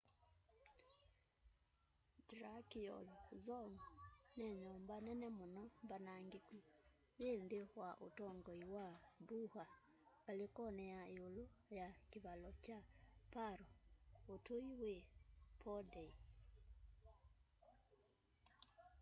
[2.29, 3.05] drukgyal
[3.43, 3.75] dzong
[4.37, 6.57] ni nyumba nene muno mbanangiku
[7.21, 8.85] yi nthi wa utongoi wa
[9.27, 9.63] buddha
[10.21, 11.43] ngalikoni ya iulu
[11.77, 12.79] ya kivalo kya
[13.33, 13.65] paro
[14.33, 14.93] utui wi
[15.59, 16.09] phondey